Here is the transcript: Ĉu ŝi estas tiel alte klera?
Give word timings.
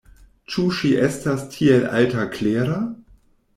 Ĉu 0.53 0.63
ŝi 0.77 0.91
estas 1.09 1.45
tiel 1.57 1.87
alte 2.01 2.27
klera? 2.39 2.83